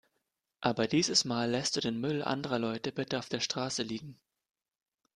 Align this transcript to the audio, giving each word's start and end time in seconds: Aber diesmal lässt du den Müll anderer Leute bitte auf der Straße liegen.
Aber 0.61 0.87
diesmal 0.87 1.47
lässt 1.51 1.75
du 1.75 1.79
den 1.79 1.99
Müll 1.99 2.23
anderer 2.23 2.57
Leute 2.57 2.91
bitte 2.91 3.19
auf 3.19 3.29
der 3.29 3.39
Straße 3.39 3.83
liegen. 3.83 4.19